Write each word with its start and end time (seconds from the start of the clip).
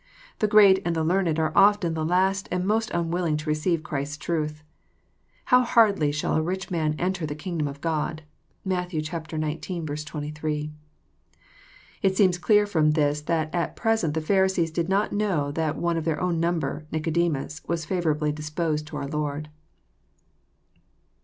The 0.39 0.47
great 0.47 0.81
and 0.83 0.95
the 0.95 1.03
learned 1.03 1.37
are 1.37 1.53
often 1.55 1.93
the 1.93 2.03
last 2.03 2.47
and 2.51 2.65
most 2.65 2.89
unwilling 2.89 3.37
to 3.37 3.47
receive 3.47 3.83
Christ's 3.83 4.17
truth. 4.17 4.63
—"How 5.53 5.61
hardly 5.61 6.11
shall 6.11 6.33
a 6.35 6.41
rich 6.41 6.71
man 6.71 6.95
enter 6.97 7.23
the 7.27 7.35
kingdom 7.35 7.67
of 7.67 7.81
God." 7.81 8.23
(Matt. 8.65 8.89
six. 8.89 9.07
23.) 9.11 10.71
It 12.01 12.17
seems 12.17 12.39
clear 12.39 12.65
Arom 12.65 12.95
this 12.95 13.21
that 13.21 13.53
at 13.53 13.75
present 13.75 14.15
the 14.15 14.21
Pharisees 14.21 14.71
did 14.71 14.89
not 14.89 15.13
know 15.13 15.51
that 15.51 15.77
one 15.77 15.97
of 15.97 16.05
their 16.05 16.19
own 16.19 16.39
number; 16.39 16.87
Nicodemus, 16.91 17.61
was 17.67 17.85
favourably 17.85 18.31
disposed 18.31 18.87
to 18.87 18.97
our 18.97 19.07
Lord. 19.07 19.49